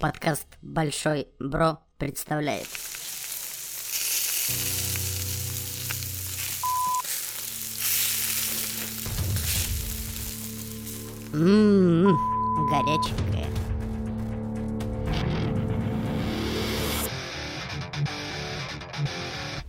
Подкаст 0.00 0.46
«Большой 0.62 1.28
Бро» 1.38 1.78
представляет. 1.98 2.66
Ммм, 11.34 12.16
горяченькая. 12.70 13.46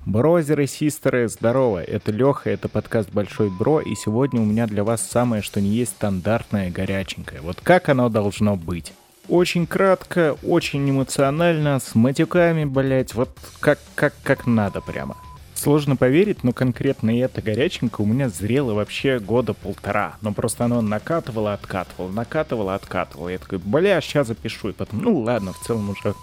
Брозеры, 0.05 0.65
систеры, 0.65 1.27
здорово, 1.27 1.83
это 1.83 2.13
Леха, 2.13 2.49
это 2.49 2.69
подкаст 2.69 3.11
Большой 3.11 3.49
Бро, 3.49 3.81
и 3.81 3.95
сегодня 3.95 4.39
у 4.39 4.45
меня 4.45 4.65
для 4.65 4.85
вас 4.85 5.01
самое, 5.01 5.41
что 5.41 5.59
не 5.59 5.71
есть 5.71 5.91
стандартное 5.91 6.71
горяченькое. 6.71 7.41
Вот 7.41 7.59
как 7.61 7.89
оно 7.89 8.07
должно 8.07 8.55
быть. 8.55 8.93
Очень 9.31 9.65
кратко, 9.65 10.35
очень 10.43 10.89
эмоционально, 10.89 11.79
с 11.79 11.95
матюками, 11.95 12.65
блять, 12.65 13.13
вот 13.13 13.29
как, 13.61 13.79
как, 13.95 14.13
как 14.23 14.45
надо 14.45 14.81
прямо. 14.81 15.15
Сложно 15.53 15.95
поверить, 15.95 16.43
но 16.43 16.51
конкретно 16.51 17.17
эта 17.17 17.41
горяченька 17.41 18.01
у 18.01 18.05
меня 18.05 18.27
зрела 18.27 18.73
вообще 18.73 19.19
года 19.19 19.53
полтора. 19.53 20.15
Но 20.19 20.33
просто 20.33 20.65
оно 20.65 20.81
накатывало, 20.81 21.53
откатывало, 21.53 22.11
накатывало, 22.11 22.75
откатывало. 22.75 23.29
Я 23.29 23.37
такой, 23.37 23.59
бля, 23.59 24.01
сейчас 24.01 24.27
запишу. 24.27 24.67
И 24.67 24.73
потом, 24.73 25.01
ну 25.01 25.19
ладно, 25.19 25.53
в 25.53 25.65
целом 25.65 25.89
уже 25.91 26.13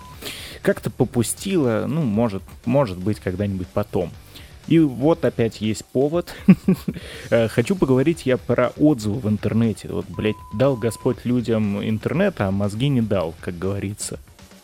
как-то 0.61 0.91
попустило. 0.91 1.87
Ну, 1.89 2.03
может, 2.03 2.43
может 2.67 2.99
быть, 2.99 3.21
когда-нибудь 3.21 3.69
потом. 3.69 4.11
И 4.69 4.79
вот 4.79 5.25
опять 5.25 5.61
есть 5.61 5.85
повод. 5.85 6.35
Э, 7.31 7.49
хочу 7.49 7.77
поговорить 7.77 8.25
я 8.25 8.37
про 8.39 8.73
отзывы 8.79 9.21
в 9.21 9.29
интернете. 9.29 9.89
Вот, 9.89 10.07
блядь, 10.09 10.37
дал 10.55 10.77
Господь 10.77 11.25
людям 11.25 11.83
интернет, 11.87 12.41
а 12.41 12.51
мозги 12.51 12.89
не 12.89 13.03
дал, 13.03 13.35
как 13.41 13.59
говорится. 13.59 14.19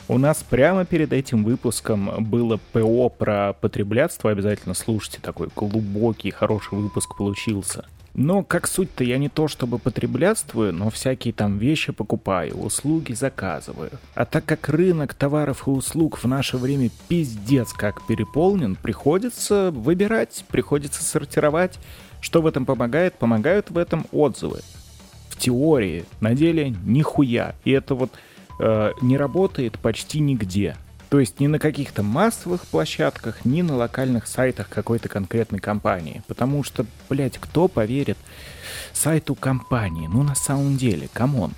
У 0.09 0.19
нас 0.19 0.43
прямо 0.43 0.85
перед 0.85 1.13
этим 1.13 1.45
выпуском 1.45 2.25
было 2.25 2.59
ПО 2.73 3.09
про 3.09 3.55
потреблятство. 3.55 4.31
Обязательно 4.31 4.75
слушайте, 4.75 5.19
такой 5.21 5.49
глубокий, 5.55 6.31
хороший 6.31 6.79
выпуск 6.79 7.17
получился. 7.17 7.85
Но 8.15 8.45
как 8.45 8.69
суть-то 8.69 9.03
я 9.03 9.19
не 9.19 9.29
то 9.29 9.49
чтобы 9.49 9.79
потреблятствую, 9.79 10.73
но 10.73 10.89
всякие 10.89 11.35
там 11.35 11.59
вещи 11.59 11.91
покупаю, 11.93 12.57
услуги 12.57 13.13
заказываю. 13.13 13.91
А 14.15 14.25
так 14.25 14.45
как 14.45 14.69
рынок 14.69 15.15
товаров 15.15 15.67
и 15.67 15.71
услуг 15.71 16.19
в 16.19 16.25
наше 16.29 16.57
время 16.57 16.91
пиздец 17.09 17.73
как 17.73 18.07
переполнен, 18.07 18.77
приходится 18.77 19.73
выбирать, 19.73 20.45
приходится 20.49 21.03
сортировать. 21.03 21.81
Что 22.21 22.41
в 22.41 22.47
этом 22.47 22.67
помогает? 22.67 23.15
Помогают 23.15 23.71
в 23.71 23.79
этом 23.79 24.07
отзывы. 24.13 24.61
В 25.29 25.37
теории, 25.37 26.05
на 26.21 26.35
деле 26.35 26.73
нихуя. 26.85 27.57
И 27.65 27.73
это 27.73 27.97
вот 27.97 28.13
э, 28.61 28.93
не 29.03 29.17
работает 29.17 29.77
почти 29.81 30.21
нигде. 30.21 30.77
То 31.11 31.21
есть 31.21 31.39
ни 31.39 31.47
на 31.47 31.59
каких-то 31.59 32.03
массовых 32.03 32.67
площадках, 32.67 33.45
ни 33.45 33.63
на 33.63 33.77
локальных 33.77 34.27
сайтах 34.27 34.69
какой-то 34.69 35.09
конкретной 35.09 35.61
компании. 35.61 36.23
Потому 36.27 36.65
что, 36.65 36.87
блядь, 37.09 37.39
кто 37.39 37.69
поверит 37.69 38.19
сайту 38.93 39.35
компании? 39.35 40.09
Ну, 40.09 40.23
на 40.23 40.35
самом 40.35 40.77
деле, 40.77 41.09
come 41.13 41.36
on. 41.36 41.53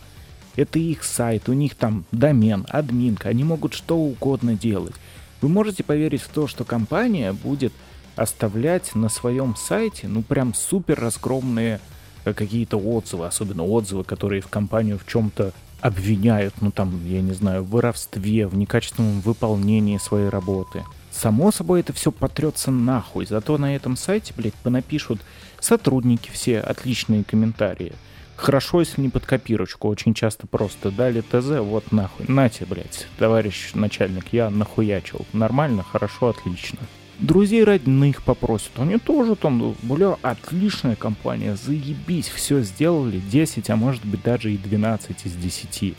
Это 0.57 0.79
их 0.79 1.05
сайт, 1.05 1.49
у 1.49 1.53
них 1.53 1.75
там 1.75 2.05
домен, 2.13 2.67
админка, 2.69 3.29
они 3.29 3.45
могут 3.45 3.75
что 3.75 3.97
угодно 3.97 4.55
делать. 4.55 4.95
Вы 5.43 5.51
можете 5.51 5.85
поверить 5.85 6.23
в 6.23 6.29
то, 6.29 6.47
что 6.47 6.65
компания 6.65 7.33
будет 7.33 7.73
оставлять 8.17 8.95
на 8.95 9.11
своем 9.11 9.55
сайте, 9.55 10.09
ну, 10.09 10.23
прям 10.23 10.55
супер 10.55 10.99
разгромные 10.99 11.81
э, 12.25 12.33
какие-то 12.33 12.79
отзывы, 12.79 13.27
особенно 13.27 13.65
отзывы, 13.65 14.05
которые 14.05 14.41
в 14.41 14.49
компанию 14.49 14.99
в 14.99 15.07
чем-то 15.07 15.53
обвиняют, 15.81 16.55
ну 16.61 16.71
там, 16.71 17.05
я 17.07 17.21
не 17.21 17.33
знаю, 17.33 17.63
в 17.63 17.71
воровстве, 17.71 18.47
в 18.47 18.57
некачественном 18.57 19.21
выполнении 19.21 19.99
своей 19.99 20.29
работы. 20.29 20.85
Само 21.11 21.51
собой 21.51 21.81
это 21.81 21.93
все 21.93 22.13
потрется 22.13 22.71
нахуй, 22.71 23.27
зато 23.27 23.57
на 23.59 23.75
этом 23.75 23.97
сайте, 23.97 24.35
блядь, 24.37 24.55
понапишут 24.55 25.21
сотрудники 25.61 26.31
все 26.31 26.61
отличные 26.61 27.25
комментарии. 27.25 27.93
Хорошо, 28.37 28.81
если 28.81 29.01
не 29.01 29.09
под 29.09 29.25
копирочку, 29.25 29.89
очень 29.89 30.13
часто 30.13 30.47
просто 30.47 30.91
дали 30.91 31.23
ТЗ, 31.23 31.61
вот 31.61 31.91
нахуй. 31.91 32.27
Нате, 32.29 32.67
блядь, 32.67 33.07
товарищ 33.19 33.73
начальник, 33.73 34.27
я 34.33 34.51
нахуячил. 34.51 35.25
Нормально, 35.33 35.83
хорошо, 35.83 36.29
отлично 36.29 36.81
друзей 37.19 37.65
родных 37.65 38.23
попросят. 38.23 38.73
Они 38.77 38.99
тоже 38.99 39.37
там, 39.37 39.75
бля, 39.83 40.17
отличная 40.23 40.97
компания, 40.97 41.57
заебись, 41.57 42.29
все 42.29 42.61
сделали, 42.63 43.21
10, 43.31 43.71
а 43.71 43.77
может 43.77 44.05
быть 44.05 44.23
даже 44.23 44.53
и 44.53 44.57
12 44.57 45.27
из 45.27 45.33
10. 45.35 45.95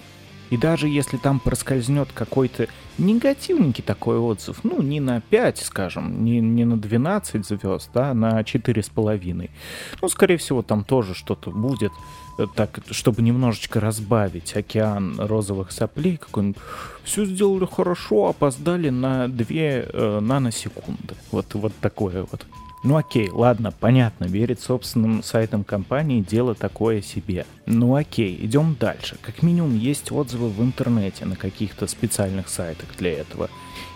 И 0.49 0.57
даже 0.57 0.87
если 0.87 1.17
там 1.17 1.39
проскользнет 1.39 2.09
какой-то 2.13 2.67
негативненький 2.97 3.83
такой 3.83 4.17
отзыв, 4.17 4.63
ну, 4.63 4.81
не 4.81 4.99
на 4.99 5.21
5, 5.21 5.59
скажем, 5.59 6.23
не, 6.23 6.39
не 6.39 6.65
на 6.65 6.77
12 6.77 7.45
звезд, 7.45 7.89
да, 7.93 8.13
на 8.13 8.41
4,5. 8.41 9.49
Ну, 10.01 10.09
скорее 10.09 10.37
всего, 10.37 10.61
там 10.61 10.83
тоже 10.83 11.13
что-то 11.13 11.51
будет, 11.51 11.91
э, 12.39 12.45
так, 12.55 12.79
чтобы 12.91 13.21
немножечко 13.21 13.79
разбавить 13.79 14.55
океан 14.55 15.19
розовых 15.19 15.71
соплей, 15.71 16.17
какой-нибудь. 16.17 16.61
Все 17.03 17.25
сделали 17.25 17.65
хорошо, 17.65 18.27
опоздали 18.27 18.89
на 18.89 19.27
2 19.27 19.45
э, 19.49 20.19
наносекунды. 20.21 21.15
Вот, 21.31 21.53
вот 21.53 21.73
такое 21.81 22.25
вот. 22.29 22.45
Ну 22.83 22.95
окей, 22.95 23.29
ладно, 23.31 23.71
понятно, 23.71 24.25
верить 24.25 24.59
собственным 24.59 25.23
сайтам 25.23 25.63
компании 25.63 26.21
дело 26.21 26.53
такое 26.53 27.01
себе. 27.01 27.45
Ну 27.65 27.95
окей, 27.95 28.37
идем 28.39 28.77
дальше. 28.79 29.17
Как 29.21 29.41
минимум 29.41 29.77
есть 29.77 30.11
отзывы 30.11 30.49
в 30.49 30.61
интернете 30.61 31.25
на 31.25 31.35
каких-то 31.35 31.87
специальных 31.87 32.49
сайтах 32.49 32.89
для 32.97 33.13
этого. 33.13 33.49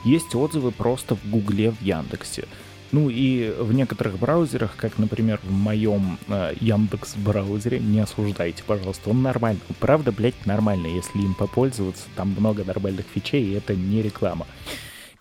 Есть 0.03 0.35
отзывы 0.35 0.71
просто 0.71 1.15
в 1.15 1.29
Гугле, 1.29 1.71
в 1.71 1.81
Яндексе. 1.81 2.45
Ну 2.91 3.09
и 3.09 3.53
в 3.57 3.71
некоторых 3.71 4.19
браузерах, 4.19 4.75
как, 4.75 4.97
например, 4.97 5.39
в 5.43 5.51
моем 5.51 6.17
э, 6.27 6.53
Яндекс 6.59 7.15
браузере, 7.15 7.79
не 7.79 7.99
осуждайте, 7.99 8.63
пожалуйста, 8.67 9.11
он 9.11 9.21
нормальный. 9.21 9.61
Правда, 9.79 10.11
блядь, 10.11 10.45
нормальный, 10.45 10.95
если 10.95 11.19
им 11.19 11.33
попользоваться, 11.33 12.03
там 12.17 12.35
много 12.37 12.65
нормальных 12.65 13.05
фичей, 13.13 13.45
и 13.45 13.53
это 13.53 13.75
не 13.75 14.01
реклама. 14.01 14.45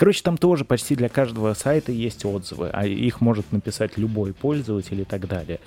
Короче, 0.00 0.22
там 0.22 0.38
тоже 0.38 0.64
почти 0.64 0.96
для 0.96 1.10
каждого 1.10 1.52
сайта 1.52 1.92
есть 1.92 2.24
отзывы, 2.24 2.70
а 2.72 2.86
их 2.86 3.20
может 3.20 3.52
написать 3.52 3.98
любой 3.98 4.32
пользователь 4.32 4.98
и 4.98 5.04
так 5.04 5.28
далее. 5.28 5.60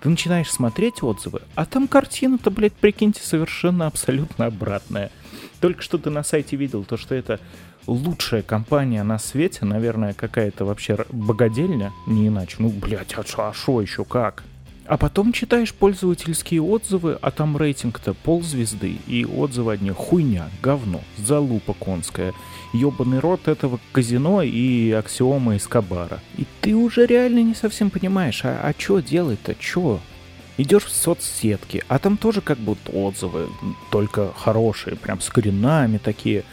Ты 0.00 0.08
начинаешь 0.08 0.50
смотреть 0.50 1.04
отзывы, 1.04 1.42
а 1.54 1.66
там 1.66 1.86
картина-то, 1.86 2.50
блядь, 2.50 2.72
прикиньте, 2.72 3.22
совершенно 3.22 3.86
абсолютно 3.86 4.46
обратная. 4.46 5.12
Только 5.60 5.82
что 5.82 5.98
ты 5.98 6.10
на 6.10 6.24
сайте 6.24 6.56
видел 6.56 6.82
то, 6.82 6.96
что 6.96 7.14
это 7.14 7.38
лучшая 7.86 8.42
компания 8.42 9.04
на 9.04 9.20
свете, 9.20 9.64
наверное, 9.64 10.14
какая-то 10.14 10.64
вообще 10.64 11.06
богадельня, 11.12 11.92
не 12.08 12.26
иначе. 12.26 12.56
Ну, 12.58 12.70
блядь, 12.70 13.14
а 13.14 13.22
шо, 13.22 13.78
а 13.78 13.82
еще 13.82 14.04
как? 14.04 14.42
А 14.88 14.96
потом 14.96 15.32
читаешь 15.32 15.74
пользовательские 15.74 16.62
отзывы, 16.62 17.18
а 17.20 17.30
там 17.32 17.56
рейтинг-то 17.56 18.14
ползвезды, 18.14 18.98
и 19.08 19.24
отзывы 19.24 19.72
одни 19.72 19.90
хуйня, 19.90 20.48
говно, 20.62 21.00
залупа 21.16 21.74
конская, 21.74 22.32
ебаный 22.72 23.18
рот 23.18 23.48
этого 23.48 23.80
казино 23.90 24.42
и 24.42 24.92
аксиома 24.92 25.56
из 25.56 25.66
Кабара. 25.66 26.20
И 26.36 26.46
ты 26.60 26.74
уже 26.76 27.06
реально 27.06 27.42
не 27.42 27.54
совсем 27.54 27.90
понимаешь, 27.90 28.42
а, 28.44 28.60
а 28.62 28.74
что 28.78 29.00
делать-то, 29.00 29.56
что? 29.58 30.00
Идешь 30.56 30.84
в 30.84 30.90
соцсетки, 30.90 31.82
а 31.88 31.98
там 31.98 32.16
тоже 32.16 32.40
как 32.40 32.58
будто 32.58 32.92
отзывы, 32.92 33.48
только 33.90 34.32
хорошие, 34.36 34.96
прям 34.96 35.20
с 35.20 35.28
коренами 35.28 35.98
такие. 35.98 36.44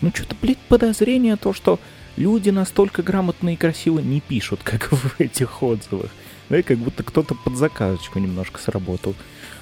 Ну 0.00 0.12
что-то, 0.14 0.36
блядь, 0.40 0.58
подозрение 0.58 1.36
то, 1.36 1.52
что 1.52 1.80
люди 2.16 2.50
настолько 2.50 3.02
грамотно 3.02 3.52
и 3.52 3.56
красиво 3.56 3.98
не 3.98 4.20
пишут, 4.20 4.60
как 4.62 4.92
в 4.92 5.20
этих 5.20 5.62
отзывах. 5.62 6.10
Да 6.50 6.58
и 6.58 6.62
как 6.62 6.78
будто 6.78 7.04
кто-то 7.04 7.36
под 7.36 7.56
заказочку 7.56 8.18
немножко 8.18 8.60
сработал. 8.60 9.14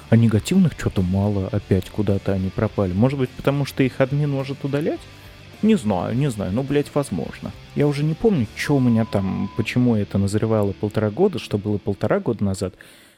А 0.09 0.17
негативных 0.17 0.73
что-то 0.73 1.03
мало, 1.03 1.47
опять 1.51 1.87
куда-то 1.89 2.33
они 2.33 2.49
пропали. 2.49 2.93
Может 2.93 3.19
быть, 3.19 3.29
потому 3.29 3.63
что 3.63 3.83
их 3.83 4.01
админ 4.01 4.31
может 4.31 4.65
удалять? 4.65 4.99
Не 5.61 5.75
знаю, 5.75 6.15
не 6.15 6.29
знаю, 6.31 6.51
но, 6.51 6.63
блядь, 6.63 6.93
возможно. 6.95 7.51
Я 7.75 7.85
уже 7.85 8.03
не 8.03 8.15
помню, 8.15 8.47
что 8.55 8.77
у 8.77 8.79
меня 8.79 9.05
там, 9.05 9.51
почему 9.55 9.95
это 9.95 10.17
назревало 10.17 10.71
полтора 10.71 11.11
года, 11.11 11.37
что 11.37 11.59
было 11.59 11.77
полтора 11.77 12.19
года 12.19 12.43
назад. 12.43 12.73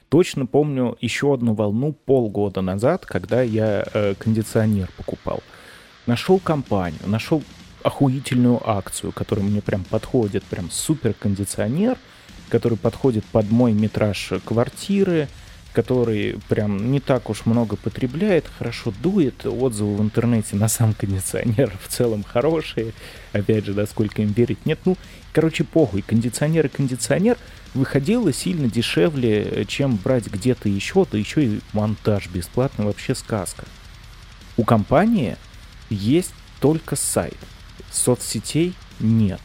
Точно 0.10 0.46
помню 0.46 0.98
еще 1.00 1.34
одну 1.34 1.54
волну 1.54 1.94
полгода 1.94 2.60
назад, 2.62 3.06
когда 3.06 3.42
я 3.42 3.86
э, 3.94 4.16
кондиционер 4.16 4.90
покупал. 4.98 5.42
Нашел 6.08 6.40
компанию, 6.40 7.00
нашел 7.06 7.42
охуительную 7.84 8.60
акцию, 8.70 9.14
которая 9.14 9.46
мне 9.46 9.62
прям 9.62 9.86
подходит, 9.86 10.44
прям 10.44 10.70
супер 10.70 11.14
кондиционер— 11.14 11.98
который 12.52 12.78
подходит 12.78 13.24
под 13.26 13.50
мой 13.50 13.72
метраж 13.72 14.34
квартиры, 14.46 15.28
который 15.74 16.38
прям 16.50 16.92
не 16.92 17.00
так 17.00 17.30
уж 17.30 17.46
много 17.46 17.78
потребляет, 17.78 18.46
хорошо 18.58 18.94
дует. 19.02 19.46
Отзывы 19.46 19.96
в 19.96 20.02
интернете 20.02 20.58
на 20.58 20.68
сам 20.68 20.94
кондиционер 20.94 21.72
в 21.82 21.88
целом 21.88 22.24
хорошие. 22.24 22.92
Опять 23.32 23.66
же, 23.66 23.74
да, 23.74 23.88
сколько 23.88 24.22
им 24.22 24.34
верить, 24.34 24.66
нет. 24.66 24.80
Ну, 24.84 24.98
короче, 25.32 25.64
похуй. 25.64 26.02
Кондиционер 26.02 26.66
и 26.66 26.70
кондиционер 26.70 27.38
выходило 27.74 28.34
сильно 28.34 28.70
дешевле, 28.70 29.66
чем 29.66 29.96
брать 29.96 30.28
где-то 30.28 30.68
еще, 30.68 31.08
да 31.10 31.18
еще 31.18 31.46
и 31.46 31.62
монтаж 31.72 32.28
бесплатный, 32.28 32.86
вообще 32.86 33.16
сказка. 33.16 33.64
У 34.58 34.66
компании 34.66 35.38
есть 35.90 36.34
только 36.60 36.98
сайт. 36.98 37.38
Соцсетей 37.92 38.74
нет. 39.00 39.40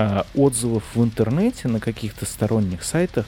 А 0.00 0.26
отзывов 0.36 0.84
в 0.94 1.02
интернете 1.02 1.66
на 1.66 1.80
каких-то 1.80 2.24
сторонних 2.24 2.84
сайтах 2.84 3.26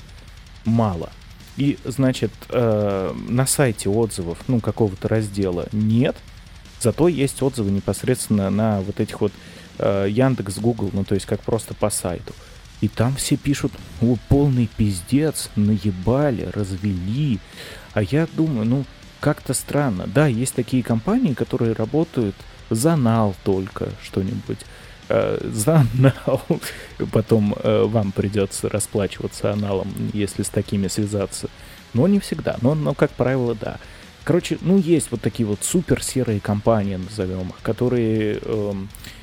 мало. 0.65 1.11
И, 1.57 1.77
значит, 1.85 2.31
э, 2.49 3.13
на 3.29 3.45
сайте 3.45 3.89
отзывов, 3.89 4.39
ну, 4.47 4.61
какого-то 4.61 5.09
раздела 5.09 5.67
нет, 5.73 6.17
зато 6.81 7.09
есть 7.09 7.43
отзывы 7.43 7.73
непосредственно 7.73 8.51
на 8.51 8.83
вот 8.83 9.01
этих 9.01 9.21
вот 9.21 9.33
э, 9.79 10.07
Яндекс, 10.09 10.59
Google, 10.59 10.91
ну, 10.93 11.03
то 11.03 11.17
есть 11.17 11.27
как 11.27 11.41
просто 11.41 11.75
по 11.75 11.91
сайту. 11.91 12.35
И 12.81 12.87
там 12.87 13.17
все 13.17 13.37
пишут, 13.37 13.73
о, 14.01 14.15
полный 14.29 14.69
пиздец, 14.77 15.51
наебали, 15.57 16.51
развели. 16.55 17.41
А 17.95 18.03
я 18.05 18.29
думаю, 18.37 18.65
ну, 18.65 18.85
как-то 19.19 19.55
странно. 19.55 20.07
Да, 20.07 20.29
есть 20.29 20.55
такие 20.55 20.85
компании, 20.85 21.35
которые 21.35 21.73
работают 21.73 22.37
за 22.71 22.95
нал 22.95 23.35
только 23.43 23.89
что-нибудь. 24.05 24.61
Э, 25.13 25.39
за 25.43 25.85
нал. 25.95 26.41
Потом 27.11 27.57
э, 27.59 27.83
вам 27.85 28.13
придется 28.13 28.69
расплачиваться 28.69 29.53
аналом, 29.53 29.93
если 30.13 30.45
с 30.45 30.49
такими 30.49 30.87
связаться. 30.87 31.51
Но 31.95 32.07
не 32.07 32.21
всегда. 32.21 32.57
Но, 32.63 32.77
но 32.77 32.95
как 32.95 33.11
правило, 33.11 33.57
да. 33.57 33.79
Короче, 34.23 34.59
ну 34.61 34.79
есть 34.79 35.11
вот 35.11 35.21
такие 35.21 35.49
вот 35.49 35.59
супер 35.63 36.05
серые 36.05 36.39
компании, 36.39 36.95
назовем 36.95 37.49
их, 37.49 37.57
которые 37.61 38.39
э, 38.41 38.73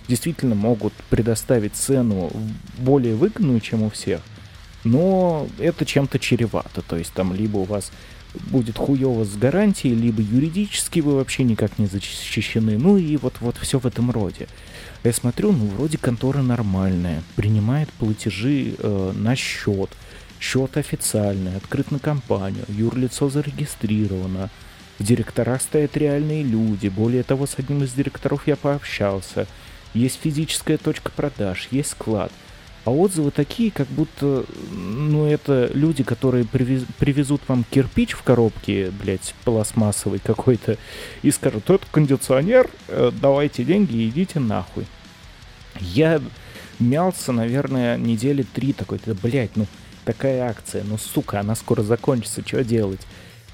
действительно 0.10 0.56
могут 0.56 0.92
предоставить 1.10 1.75
цену 1.75 2.33
более 2.78 3.16
выгодную, 3.16 3.62
чем 3.62 3.83
у 3.83 3.90
всех, 3.90 4.19
но 4.83 5.48
это 5.57 5.86
чем-то 5.86 6.19
чревато. 6.19 6.81
То 6.81 6.98
есть 6.98 7.13
там 7.13 7.33
либо 7.33 7.60
у 7.60 7.63
вас 7.63 7.94
будет 8.48 8.78
хуево 8.78 9.24
с 9.24 9.36
гарантией, 9.36 9.95
либо 9.95 10.22
юридически 10.22 11.00
вы 11.00 11.16
вообще 11.16 11.44
никак 11.44 11.78
не 11.80 11.88
защищены. 11.88 12.78
Ну 12.78 12.98
и 12.98 13.18
вот, 13.18 13.36
вот 13.39 13.57
все 13.57 13.80
в 13.80 13.86
этом 13.86 14.12
роде. 14.12 14.48
Я 15.04 15.13
смотрю, 15.13 15.51
ну 15.51 15.68
вроде 15.68 15.98
контора 15.98 16.42
нормальная, 16.42 17.24
принимает 17.36 17.89
платежи 17.94 18.75
э, 18.78 19.13
на 19.16 19.36
счет, 19.36 19.89
счет 20.39 20.75
официальный, 20.78 21.56
открыт 21.56 21.92
на 21.92 22.00
компанию, 22.00 22.66
юрлицо 22.68 23.30
зарегистрировано, 23.30 24.50
в 25.00 25.04
директорах 25.04 25.62
стоят 25.62 25.95
реальные 25.95 26.44
люди, 26.44 26.88
более 26.88 27.24
того, 27.24 27.45
с 27.45 27.56
одним 27.57 27.83
из 27.83 27.94
директоров 27.94 28.48
я 28.48 28.56
пообщался, 28.56 29.48
есть 29.94 30.19
физическая 30.22 30.78
точка 30.78 31.12
продаж, 31.12 31.68
есть 31.72 31.92
склад– 31.92 32.31
а 32.88 32.89
отзывы 32.89 33.31
такие, 33.31 33.69
как 33.69 33.86
будто, 33.88 34.45
ну, 34.72 35.25
это 35.25 35.69
люди, 35.74 36.06
которые 36.06 36.45
привез, 36.45 36.84
привезут 36.98 37.42
вам 37.50 37.66
кирпич 37.69 38.13
в 38.13 38.24
коробке, 38.24 38.92
блядь, 38.92 39.36
пластмассовый 39.44 40.19
какой-то, 40.19 40.78
и 41.22 41.30
скажут, 41.31 41.69
это 41.69 41.86
кондиционер, 41.92 42.69
э, 42.88 43.12
давайте 43.22 43.66
деньги 43.66 44.07
идите 44.07 44.39
нахуй. 44.39 44.86
Я 45.81 46.22
мялся, 46.80 47.34
наверное, 47.34 47.98
недели 47.98 48.44
три 48.44 48.72
такой, 48.72 49.01
да, 49.06 49.13
блядь, 49.22 49.57
ну, 49.57 49.68
такая 50.06 50.50
акция, 50.50 50.86
ну, 50.86 50.98
сука, 50.98 51.42
она 51.42 51.56
скоро 51.56 51.81
закончится, 51.81 52.42
что 52.48 52.63
делать? 52.63 53.01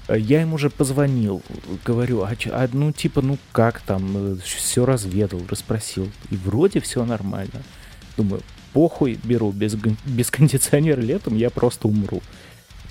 Э, 0.06 0.16
я 0.16 0.42
им 0.42 0.54
уже 0.54 0.70
позвонил, 0.70 1.42
говорю, 1.84 2.22
а, 2.22 2.30
а 2.52 2.68
ну 2.72 2.92
типа, 2.92 3.20
ну 3.20 3.38
как 3.50 3.80
там, 3.80 4.34
э, 4.34 4.36
все 4.44 4.86
разведал, 4.86 5.42
расспросил. 5.48 6.08
И 6.30 6.36
вроде 6.36 6.78
все 6.78 7.04
нормально. 7.04 7.62
Думаю, 8.16 8.40
похуй, 8.74 9.18
беру 9.24 9.52
без, 9.52 9.76
без 10.04 10.30
кондиционера 10.30 11.00
летом, 11.00 11.36
я 11.36 11.48
просто 11.48 11.88
умру. 11.88 12.20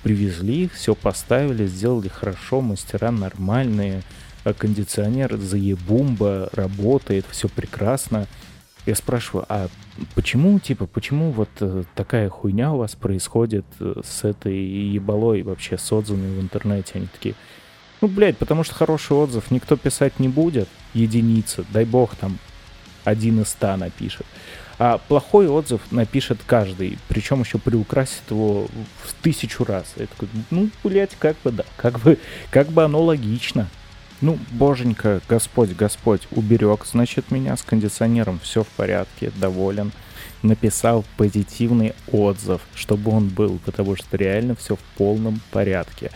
Привезли, 0.02 0.70
все 0.74 0.96
поставили, 0.96 1.68
сделали 1.68 2.08
хорошо, 2.08 2.62
мастера 2.62 3.12
нормальные, 3.12 4.02
а 4.44 4.54
кондиционер 4.54 5.38
заебумба, 5.38 6.50
работает, 6.54 7.26
все 7.30 7.48
прекрасно. 7.48 8.28
Я 8.86 8.96
спрашиваю, 8.96 9.46
а 9.48 9.68
почему, 10.16 10.60
типа, 10.60 10.88
почему 10.88 11.32
вот 11.32 11.50
э, 11.62 11.84
такая 11.96 12.30
хуйня 12.30 12.74
у 12.74 12.80
вас 12.80 12.96
происходит 12.96 13.66
э, 13.80 14.02
с 14.04 14.26
этой 14.26 14.58
ебалой 14.58 15.44
вообще, 15.44 15.78
с 15.78 15.94
отзывами 15.94 16.38
в 16.38 16.42
интернете? 16.42 16.94
Они 16.96 17.08
такие, 17.08 17.36
ну, 18.02 18.10
блядь, 18.10 18.38
потому 18.38 18.66
что 18.66 18.76
хороший 18.76 19.16
отзыв 19.16 19.52
никто 19.52 19.78
писать 19.78 20.20
не 20.20 20.28
будет, 20.28 20.68
единица, 20.94 21.64
дай 21.72 21.86
бог 21.86 22.16
там 22.18 22.38
один 23.06 23.42
из 23.42 23.50
ста 23.50 23.78
напишет. 23.78 24.26
А 24.86 24.98
плохой 24.98 25.48
отзыв 25.48 25.80
напишет 25.92 26.40
каждый, 26.46 27.00
причем 27.08 27.40
еще 27.40 27.58
приукрасит 27.58 28.24
его 28.30 28.68
в 29.02 29.14
тысячу 29.22 29.64
раз. 29.64 29.94
Я 29.96 30.08
такой, 30.08 30.28
ну, 30.52 30.70
блядь, 30.84 31.16
как 31.18 31.38
бы 31.42 31.54
да, 31.54 31.64
как 31.78 32.02
бы, 32.02 32.20
как 32.52 32.68
бы 32.68 32.84
оно 32.84 33.02
логично. 33.02 33.70
Ну, 34.20 34.38
боженька, 34.52 35.22
Господь, 35.30 35.70
Господь, 35.70 36.28
уберег, 36.32 36.86
значит, 36.86 37.32
меня 37.32 37.56
с 37.56 37.62
кондиционером, 37.62 38.42
все 38.44 38.66
в 38.66 38.68
порядке, 38.68 39.32
доволен. 39.38 39.94
Написал 40.42 41.06
позитивный 41.16 41.94
отзыв, 42.12 42.60
чтобы 42.76 43.12
он 43.12 43.30
был, 43.30 43.62
потому 43.64 43.96
что 43.96 44.18
реально 44.18 44.54
все 44.54 44.76
в 44.76 44.82
полном 44.98 45.40
порядке. 45.52 46.12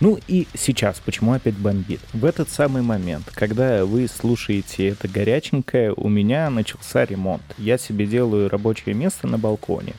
Ну 0.00 0.18
и 0.28 0.48
сейчас, 0.54 0.98
почему 1.04 1.34
опять 1.34 1.56
бомбит? 1.56 2.00
В 2.14 2.24
этот 2.24 2.48
самый 2.48 2.80
момент, 2.80 3.30
когда 3.34 3.84
вы 3.84 4.08
слушаете 4.08 4.88
это 4.88 5.08
горяченькое, 5.08 5.92
у 5.92 6.08
меня 6.08 6.48
начался 6.48 7.04
ремонт. 7.04 7.42
Я 7.58 7.76
себе 7.76 8.06
делаю 8.06 8.48
рабочее 8.48 8.94
место 8.94 9.26
на 9.26 9.36
балконе. 9.36 9.92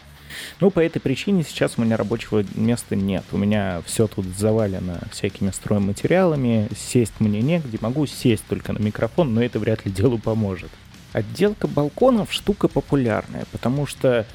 Ну, 0.59 0.71
по 0.71 0.80
этой 0.80 1.00
причине 1.00 1.44
сейчас 1.44 1.74
у 1.77 1.83
меня 1.83 1.98
рабочего 1.98 2.44
места 2.56 2.95
нет. 2.95 3.24
У 3.31 3.38
меня 3.38 3.83
все 3.86 4.07
тут 4.07 4.25
завалено 4.25 5.01
всякими 5.12 5.51
стройматериалами. 5.51 6.68
Сесть 6.75 7.19
мне 7.19 7.42
негде. 7.42 7.77
Могу 7.81 8.07
сесть 8.07 8.45
только 8.48 8.74
на 8.74 8.80
микрофон, 8.80 9.36
но 9.36 9.44
это 9.44 9.59
вряд 9.59 9.86
ли 9.86 9.92
делу 9.92 10.18
поможет. 10.18 10.71
Отделка 11.13 11.68
балконов 11.68 12.33
штука 12.33 12.68
популярная, 12.68 13.45
потому 13.51 13.86
что 13.86 14.25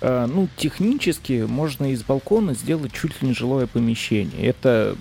ну, 0.00 0.48
технически 0.56 1.46
можно 1.48 1.90
из 1.90 2.02
балкона 2.02 2.54
сделать 2.54 2.92
чуть 2.92 3.22
ли 3.22 3.28
не 3.28 3.34
жилое 3.34 3.66
помещение. 3.66 4.46
Это 4.46 4.96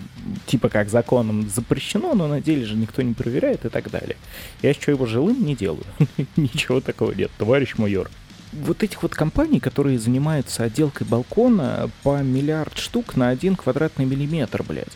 типа 0.45 0.69
как 0.69 0.89
законом 0.89 1.49
запрещено, 1.49 2.13
но 2.13 2.27
на 2.27 2.39
деле 2.39 2.65
же 2.65 2.75
никто 2.75 3.01
не 3.01 3.13
проверяет 3.13 3.65
и 3.65 3.69
так 3.69 3.91
далее. 3.91 4.15
Я 4.61 4.69
еще 4.69 4.91
его 4.91 5.05
жилым 5.05 5.45
не 5.45 5.55
делаю. 5.55 5.85
Ничего 6.37 6.79
такого 6.79 7.11
нет, 7.11 7.29
товарищ 7.37 7.75
майор. 7.77 8.09
Вот 8.53 8.83
этих 8.83 9.03
вот 9.03 9.13
компаний, 9.13 9.59
которые 9.59 9.99
занимаются 9.99 10.63
отделкой 10.63 11.05
балкона 11.05 11.89
по 12.03 12.21
миллиард 12.21 12.77
штук 12.77 13.17
на 13.17 13.27
один 13.27 13.57
квадратный 13.57 14.05
миллиметр, 14.05 14.63
блядь. 14.63 14.87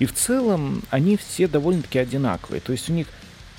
И 0.00 0.06
в 0.06 0.12
целом 0.12 0.82
они 0.90 1.16
все 1.16 1.46
довольно-таки 1.46 2.00
одинаковые. 2.00 2.60
То 2.60 2.72
есть 2.72 2.90
у 2.90 2.92
них 2.92 3.06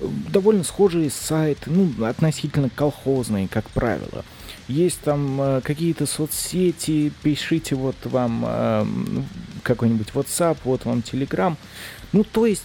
э, 0.02 0.08
довольно 0.30 0.66
схожие 0.66 1.10
сайты, 1.10 1.72
ну, 1.72 2.06
относительно 2.06 2.70
колхозные, 2.70 3.48
как 3.48 3.70
правило– 3.70 4.26
есть 4.68 5.00
там 5.02 5.42
э, 5.42 5.62
какие-то 5.62 6.06
соцсети, 6.06 7.12
пишите 7.24 7.76
вот 7.76 7.96
вам 8.04 8.44
э, 8.46 8.86
какой-нибудь 9.64 10.10
WhatsApp, 10.14 10.58
вот 10.64 10.86
вам 10.86 11.00
Telegram. 11.00 11.56
Ну, 12.12 12.24
то 12.24 12.46
есть 12.46 12.64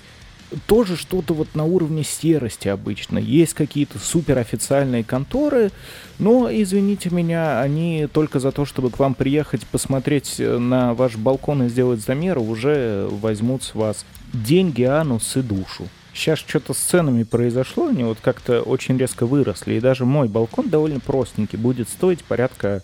тоже 0.67 0.97
что-то 0.97 1.35
вот 1.35 1.55
на 1.55 1.65
уровне 1.65 2.05
серости 2.05 2.69
обычно. 2.69 3.19
Есть 3.19 3.55
какие-то 3.55 3.99
суперофициальные 3.99 5.05
конторы, 5.05 5.71
но, 6.19 6.49
извините 6.51 7.11
меня, 7.11 7.61
они 7.61 8.09
только 8.13 8.41
за 8.41 8.53
то, 8.53 8.65
чтобы 8.65 8.91
к 8.91 8.99
вам 8.99 9.15
приехать, 9.15 9.67
посмотреть 9.67 10.37
э, 10.39 10.59
на 10.59 10.95
ваш 10.95 11.17
балкон 11.17 11.65
и 11.65 11.69
сделать 11.69 12.01
замеры, 12.01 12.41
уже 12.41 13.09
возьмут 13.11 13.63
с 13.63 13.75
вас 13.75 14.05
деньги, 14.33 14.83
анус 14.83 15.37
и 15.37 15.43
душу. 15.43 15.89
Сейчас 16.15 16.39
что-то 16.41 16.75
с 16.75 16.79
ценами 16.79 17.23
произошло, 17.23 17.89
они 17.89 18.05
вот 18.05 18.19
как-то 18.21 18.61
очень 18.63 18.99
резко 18.99 19.25
выросли, 19.25 19.75
и 19.75 19.81
даже 19.81 20.05
мой 20.05 20.29
балкон 20.29 20.69
довольно 20.69 21.01
простенький, 21.01 21.59
будет 21.59 21.89
стоить 21.89 22.23
порядка 22.25 22.83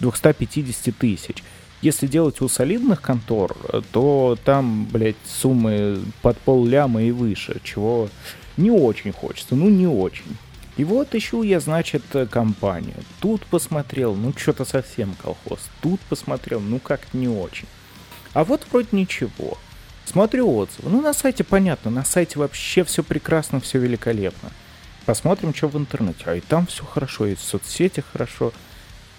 250 0.00 0.96
тысяч. 0.96 1.44
Если 1.82 2.06
делать 2.06 2.40
у 2.40 2.48
солидных 2.48 3.00
контор, 3.00 3.56
то 3.92 4.36
там, 4.44 4.86
блядь, 4.86 5.16
суммы 5.26 6.00
под 6.22 6.38
пол 6.38 6.66
ляма 6.66 7.02
и 7.02 7.10
выше, 7.10 7.60
чего 7.62 8.08
не 8.56 8.70
очень 8.70 9.12
хочется, 9.12 9.54
ну 9.54 9.68
не 9.68 9.86
очень. 9.86 10.36
И 10.76 10.82
вот 10.82 11.14
ищу 11.14 11.42
я, 11.42 11.60
значит, 11.60 12.02
компанию. 12.30 12.96
Тут 13.20 13.46
посмотрел, 13.46 14.14
ну 14.14 14.32
что-то 14.36 14.64
совсем 14.64 15.14
колхоз. 15.22 15.60
Тут 15.80 16.00
посмотрел, 16.00 16.60
ну 16.60 16.80
как 16.80 17.14
не 17.14 17.28
очень. 17.28 17.68
А 18.32 18.42
вот 18.42 18.66
вроде 18.72 18.88
ничего. 18.90 19.58
Смотрю 20.04 20.54
отзывы. 20.54 20.90
Ну, 20.90 21.00
на 21.00 21.12
сайте 21.12 21.44
понятно, 21.44 21.90
на 21.90 22.04
сайте 22.04 22.38
вообще 22.38 22.84
все 22.84 23.02
прекрасно, 23.02 23.60
все 23.60 23.78
великолепно. 23.78 24.50
Посмотрим, 25.06 25.54
что 25.54 25.68
в 25.68 25.76
интернете. 25.76 26.24
А 26.26 26.34
и 26.34 26.40
там 26.40 26.66
все 26.66 26.84
хорошо, 26.84 27.26
и 27.26 27.34
в 27.34 27.40
соцсетях 27.40 28.04
хорошо. 28.12 28.52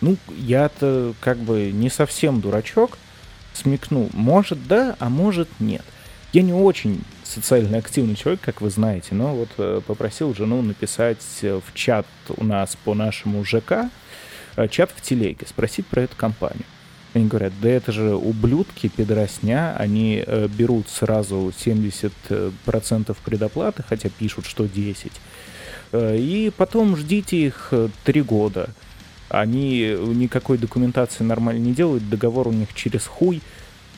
Ну, 0.01 0.17
я-то 0.29 1.13
как 1.19 1.37
бы 1.37 1.71
не 1.71 1.89
совсем 1.89 2.41
дурачок. 2.41 2.97
Смекнул, 3.53 4.09
может 4.13 4.67
да, 4.67 4.95
а 4.99 5.09
может 5.09 5.47
нет. 5.59 5.83
Я 6.33 6.41
не 6.41 6.51
очень 6.51 7.01
социально 7.23 7.77
активный 7.77 8.15
человек, 8.15 8.41
как 8.41 8.59
вы 8.59 8.69
знаете, 8.69 9.15
но 9.15 9.33
вот 9.33 9.49
э, 9.57 9.79
попросил 9.87 10.35
жену 10.35 10.61
написать 10.61 11.23
в 11.41 11.73
чат 11.73 12.05
у 12.27 12.43
нас 12.43 12.75
по 12.83 12.93
нашему 12.93 13.45
ЖК, 13.45 13.89
э, 14.57 14.67
чат 14.67 14.91
в 14.93 15.01
телеге, 15.01 15.47
спросить 15.47 15.87
про 15.87 16.01
эту 16.01 16.17
компанию. 16.17 16.65
Они 17.15 17.27
говорят, 17.27 17.53
да 17.61 17.69
это 17.69 17.93
же 17.93 18.13
ублюдки, 18.13 18.89
пидоросня, 18.89 19.73
они 19.77 20.21
э, 20.27 20.49
берут 20.49 20.89
сразу 20.89 21.53
70% 21.57 23.15
предоплаты, 23.23 23.83
хотя 23.87 24.09
пишут, 24.09 24.45
что 24.45 24.65
10. 24.65 25.13
Э, 25.93 26.17
и 26.17 26.51
потом 26.57 26.97
ждите 26.97 27.37
их 27.37 27.69
э, 27.71 27.87
три 28.03 28.21
года. 28.21 28.69
Они 29.29 29.95
никакой 29.97 30.57
документации 30.57 31.23
нормально 31.23 31.59
не 31.59 31.73
делают, 31.73 32.09
договор 32.09 32.49
у 32.49 32.51
них 32.51 32.73
через 32.73 33.05
хуй. 33.05 33.41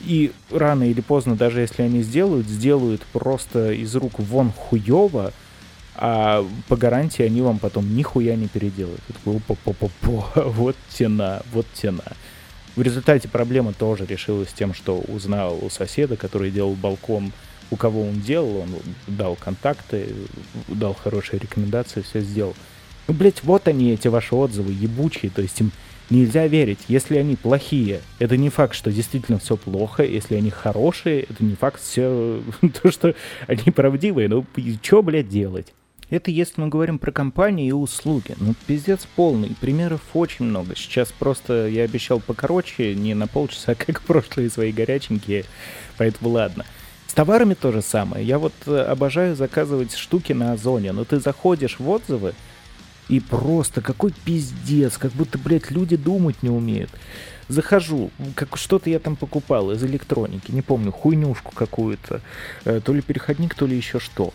И 0.06 0.30
рано 0.52 0.88
или 0.88 1.00
поздно, 1.00 1.34
даже 1.34 1.58
если 1.60 1.82
они 1.82 2.02
сделают, 2.02 2.46
сделают 2.46 3.02
просто 3.12 3.72
из 3.72 3.96
рук 3.96 4.20
вон 4.20 4.52
хуево, 4.52 5.32
а 5.96 6.46
по 6.68 6.76
гарантии 6.76 7.24
они 7.24 7.42
вам 7.42 7.58
потом 7.58 7.96
нихуя 7.96 8.36
не 8.36 8.46
переделают. 8.46 9.00
Опа 9.26 9.54
-по 9.54 9.74
-по 9.74 9.90
-по. 10.04 10.50
Вот 10.52 10.76
тена, 10.88 11.42
вот 11.52 11.66
тена. 11.74 12.04
В 12.78 12.82
результате 12.82 13.26
проблема 13.26 13.72
тоже 13.72 14.06
решилась 14.06 14.52
тем, 14.52 14.72
что 14.72 15.00
узнал 15.00 15.58
у 15.60 15.68
соседа, 15.68 16.16
который 16.16 16.52
делал 16.52 16.74
балкон, 16.74 17.32
у 17.72 17.76
кого 17.76 18.02
он 18.02 18.20
делал, 18.20 18.58
он 18.58 18.68
дал 19.08 19.34
контакты, 19.34 20.14
дал 20.68 20.94
хорошие 20.94 21.40
рекомендации, 21.40 22.02
все 22.02 22.20
сделал. 22.20 22.54
Ну, 23.08 23.14
блядь, 23.14 23.42
вот 23.42 23.66
они, 23.66 23.90
эти 23.90 24.06
ваши 24.06 24.32
отзывы, 24.32 24.70
ебучие, 24.70 25.32
то 25.34 25.42
есть 25.42 25.60
им 25.60 25.72
нельзя 26.08 26.46
верить. 26.46 26.78
Если 26.86 27.16
они 27.16 27.34
плохие, 27.34 28.00
это 28.20 28.36
не 28.36 28.48
факт, 28.48 28.76
что 28.76 28.92
действительно 28.92 29.40
все 29.40 29.56
плохо. 29.56 30.04
Если 30.04 30.36
они 30.36 30.50
хорошие, 30.50 31.22
это 31.22 31.42
не 31.42 31.56
факт 31.56 31.82
все 31.82 32.40
то, 32.80 32.92
что 32.92 33.12
они 33.48 33.72
правдивые. 33.72 34.28
Ну, 34.28 34.46
что, 34.84 35.02
блядь, 35.02 35.28
делать? 35.28 35.74
Это 36.10 36.30
если 36.30 36.60
мы 36.60 36.68
говорим 36.68 36.98
про 36.98 37.12
компании 37.12 37.68
и 37.68 37.72
услуги. 37.72 38.34
Ну, 38.40 38.54
пиздец 38.66 39.06
полный. 39.14 39.54
Примеров 39.60 40.00
очень 40.14 40.46
много. 40.46 40.74
Сейчас 40.74 41.12
просто 41.12 41.68
я 41.68 41.82
обещал 41.82 42.20
покороче, 42.20 42.94
не 42.94 43.14
на 43.14 43.26
полчаса, 43.26 43.74
как 43.78 44.00
прошлые 44.02 44.48
свои 44.48 44.72
горяченькие. 44.72 45.44
Поэтому 45.98 46.30
ладно. 46.30 46.64
С 47.06 47.12
товарами 47.12 47.54
то 47.54 47.72
же 47.72 47.82
самое. 47.82 48.26
Я 48.26 48.38
вот 48.38 48.54
э, 48.66 48.78
обожаю 48.78 49.36
заказывать 49.36 49.94
штуки 49.94 50.32
на 50.32 50.52
Озоне. 50.52 50.92
Но 50.92 51.04
ты 51.04 51.20
заходишь 51.20 51.78
в 51.78 51.88
отзывы, 51.88 52.34
и 53.08 53.20
просто 53.20 53.80
какой 53.80 54.12
пиздец, 54.24 54.98
как 54.98 55.12
будто, 55.12 55.38
блядь, 55.38 55.70
люди 55.70 55.96
думать 55.96 56.42
не 56.42 56.50
умеют. 56.50 56.90
Захожу, 57.48 58.10
как 58.34 58.56
что-то 58.58 58.90
я 58.90 58.98
там 58.98 59.16
покупал 59.16 59.70
из 59.70 59.82
электроники, 59.82 60.52
не 60.52 60.60
помню, 60.60 60.92
хуйнюшку 60.92 61.52
какую-то, 61.54 62.20
э, 62.66 62.80
то 62.84 62.92
ли 62.92 63.00
переходник, 63.00 63.54
то 63.54 63.66
ли 63.66 63.74
еще 63.74 63.98
что. 63.98 64.34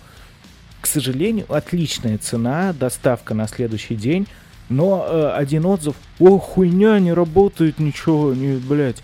К 0.83 0.87
сожалению, 0.87 1.45
отличная 1.47 2.17
цена, 2.17 2.73
доставка 2.73 3.33
на 3.33 3.47
следующий 3.47 3.95
день, 3.95 4.27
но 4.67 5.07
э, 5.07 5.31
один 5.33 5.65
отзыв, 5.65 5.95
о, 6.19 6.37
хуйня, 6.39 6.99
не 6.99 7.13
работает 7.13 7.79
ничего, 7.79 8.33
не, 8.33 8.57
блядь. 8.57 9.01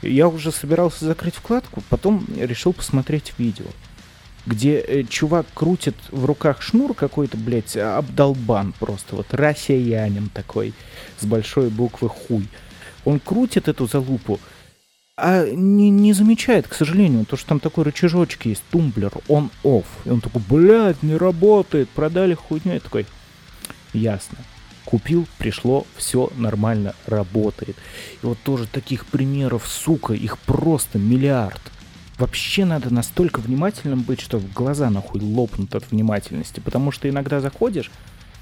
Я 0.00 0.28
уже 0.28 0.50
собирался 0.50 1.04
закрыть 1.04 1.34
вкладку, 1.34 1.82
потом 1.90 2.26
решил 2.34 2.72
посмотреть 2.72 3.34
видео 3.36 3.66
где 4.46 4.78
э, 4.78 5.02
чувак 5.02 5.44
крутит 5.52 5.96
в 6.10 6.24
руках 6.24 6.62
шнур 6.62 6.94
какой-то, 6.94 7.36
блядь, 7.36 7.76
обдолбан 7.76 8.72
просто, 8.78 9.16
вот 9.16 9.26
россиянин 9.34 10.30
такой, 10.32 10.72
с 11.20 11.26
большой 11.26 11.68
буквы 11.68 12.08
хуй. 12.08 12.48
Он 13.04 13.20
крутит 13.20 13.68
эту 13.68 13.86
залупу, 13.86 14.40
а 15.20 15.50
не, 15.50 15.90
не 15.90 16.12
замечает, 16.12 16.68
к 16.68 16.74
сожалению, 16.74 17.26
то, 17.26 17.36
что 17.36 17.48
там 17.48 17.58
такой 17.58 17.82
рычажочек 17.82 18.46
есть, 18.46 18.62
тумблер, 18.70 19.12
он-офф. 19.26 19.84
И 20.04 20.10
он 20.10 20.20
такой, 20.20 20.40
блядь, 20.48 21.02
не 21.02 21.16
работает, 21.16 21.88
продали 21.88 22.34
хуйню. 22.34 22.74
Я 22.74 22.80
такой, 22.80 23.04
ясно. 23.92 24.38
Купил, 24.84 25.26
пришло, 25.36 25.86
все 25.96 26.30
нормально 26.36 26.94
работает. 27.06 27.76
И 28.22 28.26
вот 28.26 28.38
тоже 28.44 28.68
таких 28.68 29.06
примеров, 29.06 29.66
сука, 29.66 30.14
их 30.14 30.38
просто 30.38 30.98
миллиард 30.98 31.60
вообще 32.16 32.64
надо 32.64 32.94
настолько 32.94 33.40
внимательным 33.40 34.02
быть, 34.02 34.20
что 34.20 34.40
глаза 34.54 34.88
нахуй 34.88 35.20
лопнут 35.20 35.74
от 35.74 35.90
внимательности. 35.90 36.60
Потому 36.60 36.92
что 36.92 37.08
иногда 37.08 37.40
заходишь, 37.40 37.90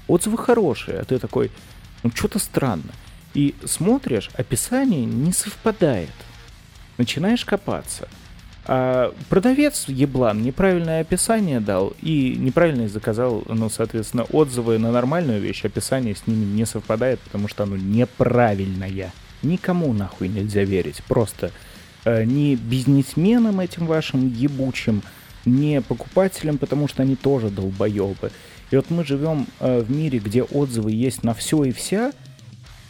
отзывы 0.07 0.37
хорошие, 0.37 0.99
а 0.99 1.05
ты 1.05 1.17
такой, 1.17 1.49
ну 2.03 2.11
что-то 2.13 2.37
странно. 2.37 2.91
И 3.33 3.55
смотришь, 3.65 4.29
описание 4.35 5.05
не 5.05 5.33
совпадает. 5.33 6.09
Начинаешь 6.97 7.45
копаться. 7.45 8.07
А 8.65 9.13
продавец 9.29 9.85
еблан 9.87 10.41
неправильное 10.41 11.01
описание 11.01 11.59
дал 11.59 11.93
и 12.01 12.35
неправильно 12.37 12.87
заказал, 12.89 13.43
ну, 13.47 13.69
соответственно, 13.69 14.23
отзывы 14.23 14.77
на 14.77 14.91
нормальную 14.91 15.39
вещь, 15.39 15.63
описание 15.63 16.15
с 16.15 16.27
ними 16.27 16.43
не 16.43 16.65
совпадает, 16.65 17.19
потому 17.21 17.47
что 17.47 17.63
оно 17.63 17.77
неправильное. 17.77 19.13
Никому 19.41 19.93
нахуй 19.93 20.27
нельзя 20.27 20.63
верить. 20.63 21.01
Просто 21.07 21.51
Э, 22.07 22.23
не 22.23 22.55
бизнесменам 22.55 23.59
этим 23.59 23.85
вашим 23.85 24.29
ебучим, 24.29 25.01
не 25.43 25.81
покупателям, 25.81 26.57
потому 26.57 26.87
что 26.87 27.03
они 27.03 27.17
тоже 27.17 27.49
долбоебы. 27.49 28.31
И 28.71 28.77
вот 28.77 28.89
мы 28.89 29.03
живем 29.03 29.45
э, 29.59 29.81
в 29.81 29.91
мире, 29.91 30.19
где 30.19 30.43
отзывы 30.43 30.93
есть 30.93 31.23
на 31.23 31.33
все 31.33 31.65
и 31.65 31.73
вся, 31.73 32.13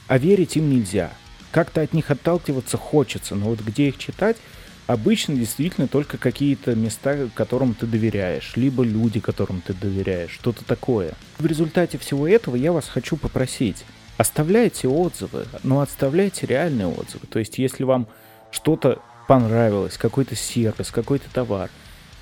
а 0.07 0.19
верить 0.19 0.55
им 0.55 0.69
нельзя. 0.69 1.09
Как-то 1.57 1.81
от 1.81 1.91
них 1.91 2.11
отталкиваться 2.11 2.77
хочется, 2.77 3.33
но 3.33 3.47
вот 3.47 3.61
где 3.61 3.87
их 3.87 3.97
читать, 3.97 4.37
обычно 4.85 5.33
действительно 5.33 5.87
только 5.87 6.19
какие-то 6.19 6.75
места, 6.75 7.29
которым 7.33 7.73
ты 7.73 7.87
доверяешь, 7.87 8.51
либо 8.55 8.83
люди, 8.83 9.19
которым 9.19 9.61
ты 9.65 9.73
доверяешь, 9.73 10.29
что-то 10.29 10.63
такое. 10.63 11.13
В 11.39 11.47
результате 11.47 11.97
всего 11.97 12.27
этого 12.27 12.55
я 12.55 12.71
вас 12.71 12.87
хочу 12.87 13.17
попросить, 13.17 13.85
оставляйте 14.17 14.87
отзывы, 14.87 15.47
но 15.63 15.81
оставляйте 15.81 16.45
реальные 16.45 16.89
отзывы. 16.89 17.25
То 17.27 17.39
есть 17.39 17.57
если 17.57 17.83
вам 17.83 18.07
что-то 18.51 19.01
понравилось, 19.27 19.97
какой-то 19.97 20.35
сервис, 20.35 20.91
какой-то 20.91 21.25
товар, 21.33 21.71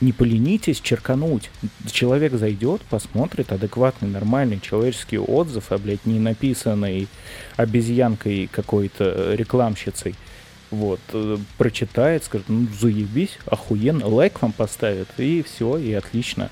не 0.02 0.12
поленитесь 0.12 0.82
черкануть. 0.82 1.50
Человек 1.92 2.34
зайдет, 2.34 2.82
посмотрит 2.82 3.52
адекватный, 3.52 4.10
нормальный 4.10 4.60
человеческий 4.60 5.18
отзыв, 5.18 5.72
а, 5.72 5.78
блядь, 5.78 6.06
не 6.06 6.20
написанный 6.20 7.08
обезьянкой 7.56 8.50
какой-то 8.52 9.34
рекламщицей. 9.34 10.16
Вот, 10.72 11.00
э, 11.14 11.38
прочитает, 11.58 12.24
скажет, 12.24 12.50
ну, 12.50 12.68
заебись, 12.80 13.38
охуенно, 13.46 14.08
лайк 14.08 14.42
вам 14.42 14.52
поставит, 14.52 15.08
и 15.18 15.44
все, 15.44 15.78
и 15.78 15.94
отлично. 15.94 16.50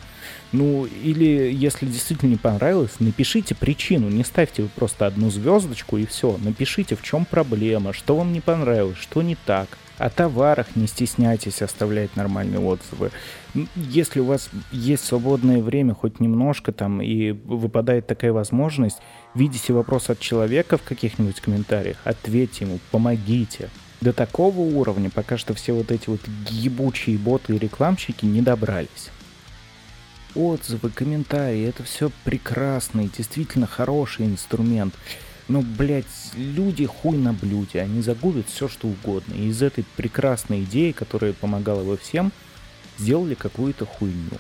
Ну, 0.51 0.85
или 0.85 1.51
если 1.51 1.87
действительно 1.87 2.29
не 2.29 2.37
понравилось, 2.37 2.91
напишите 2.99 3.55
причину, 3.55 4.09
не 4.09 4.23
ставьте 4.23 4.69
просто 4.75 5.07
одну 5.07 5.31
звездочку 5.31 5.97
и 5.97 6.05
все. 6.05 6.37
Напишите, 6.37 6.95
в 6.95 7.01
чем 7.01 7.25
проблема, 7.25 7.91
что 7.91 8.15
вам 8.15 8.31
не 8.31 8.39
понравилось, 8.39 8.97
что 8.99 9.23
не 9.23 9.35
так. 9.35 9.67
О 9.97 10.09
товарах 10.09 10.75
не 10.75 10.87
стесняйтесь 10.87 11.61
оставлять 11.61 12.15
нормальные 12.15 12.59
отзывы. 12.59 13.11
Если 13.75 14.19
у 14.19 14.25
вас 14.25 14.49
есть 14.71 15.05
свободное 15.05 15.61
время, 15.61 15.93
хоть 15.93 16.19
немножко 16.19 16.71
там, 16.71 17.01
и 17.01 17.31
выпадает 17.31 18.07
такая 18.07 18.33
возможность, 18.33 18.97
видите 19.35 19.73
вопрос 19.73 20.09
от 20.09 20.19
человека 20.19 20.77
в 20.77 20.83
каких-нибудь 20.83 21.39
комментариях, 21.41 21.97
ответьте 22.03 22.65
ему, 22.65 22.79
помогите. 22.91 23.69
До 24.01 24.13
такого 24.13 24.59
уровня 24.59 25.09
пока 25.09 25.37
что 25.37 25.53
все 25.53 25.73
вот 25.73 25.91
эти 25.91 26.09
вот 26.09 26.21
ебучие 26.49 27.17
боты 27.17 27.55
и 27.55 27.59
рекламщики 27.59 28.25
не 28.25 28.41
добрались 28.41 29.11
отзывы, 30.35 30.89
комментарии, 30.89 31.67
это 31.67 31.83
все 31.83 32.11
прекрасный, 32.23 33.09
действительно 33.15 33.67
хороший 33.67 34.25
инструмент. 34.25 34.93
Но, 35.53 35.61
блядь, 35.61 36.31
люди 36.33 36.87
хуй 36.87 37.15
на 37.15 37.31
блюде, 37.31 37.79
они 37.79 38.01
загубят 38.01 38.49
все, 38.49 38.67
что 38.67 38.87
угодно. 38.87 39.35
И 39.35 39.49
из 39.49 39.61
этой 39.61 39.85
прекрасной 39.95 40.63
идеи, 40.63 40.93
которая 40.93 41.33
помогала 41.33 41.83
бы 41.83 41.95
всем, 41.95 42.31
сделали 42.97 43.35
какую-то 43.35 43.85
хуйню. 43.85 44.39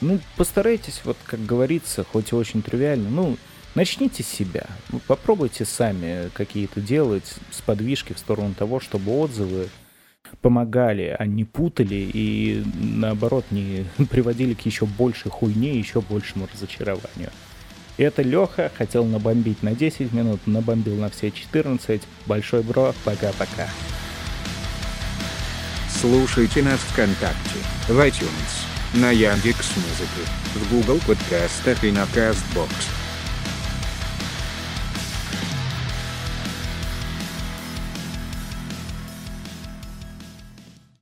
Ну, 0.00 0.20
постарайтесь, 0.36 1.00
вот 1.02 1.16
как 1.24 1.44
говорится, 1.44 2.04
хоть 2.04 2.30
и 2.30 2.36
очень 2.36 2.62
тривиально, 2.62 3.10
ну, 3.10 3.36
начните 3.74 4.22
с 4.22 4.28
себя. 4.28 4.68
Попробуйте 5.08 5.64
сами 5.64 6.30
какие-то 6.32 6.80
делать 6.80 7.34
сподвижки 7.50 8.12
в 8.12 8.18
сторону 8.20 8.54
того, 8.54 8.78
чтобы 8.78 9.18
отзывы 9.18 9.68
помогали, 10.42 11.16
а 11.18 11.26
не 11.26 11.42
путали 11.42 12.08
и 12.14 12.62
наоборот 12.76 13.46
не 13.50 13.84
приводили 14.10 14.54
к 14.54 14.60
еще 14.60 14.86
большей 14.86 15.32
хуйне, 15.32 15.76
еще 15.76 16.00
большему 16.02 16.46
разочарованию. 16.54 17.32
И 17.96 18.02
это 18.02 18.22
Леха 18.22 18.70
хотел 18.76 19.04
набомбить 19.04 19.62
на 19.62 19.72
10 19.72 20.12
минут, 20.12 20.40
набомбил 20.46 20.96
на 20.96 21.08
все 21.08 21.30
14. 21.30 22.02
Большой 22.26 22.62
бро, 22.62 22.94
пока-пока. 23.04 23.68
Слушайте 25.88 26.62
нас 26.62 26.78
ВКонтакте, 26.80 27.58
в 27.88 27.98
iTunes, 27.98 29.00
на 29.00 29.10
Яндекс.Музыке, 29.12 30.28
в 30.54 30.70
Google 30.70 31.00
подкастах 31.06 31.82
и 31.84 31.90
на 31.90 32.04
Castbox. 32.14 33.05